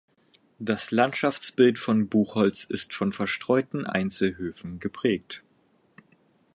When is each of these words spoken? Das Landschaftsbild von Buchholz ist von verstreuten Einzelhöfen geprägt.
Das 0.57 0.89
Landschaftsbild 0.89 1.77
von 1.77 2.07
Buchholz 2.09 2.63
ist 2.63 2.95
von 2.95 3.13
verstreuten 3.13 3.85
Einzelhöfen 3.85 4.79
geprägt. 4.79 5.43